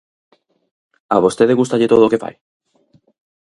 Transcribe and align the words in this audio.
A 1.15 1.17
vostede 1.25 1.57
gústalle 1.59 1.91
todo 1.91 2.03
o 2.05 2.11
que 2.11 2.21
fai? 2.23 2.35